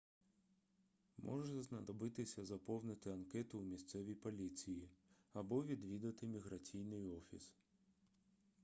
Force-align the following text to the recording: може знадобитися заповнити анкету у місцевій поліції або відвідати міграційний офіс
може 1.17 1.61
знадобитися 1.61 2.45
заповнити 2.45 3.09
анкету 3.11 3.59
у 3.59 3.63
місцевій 3.63 4.15
поліції 4.15 4.89
або 5.33 5.63
відвідати 5.63 6.27
міграційний 6.27 7.05
офіс 7.07 7.53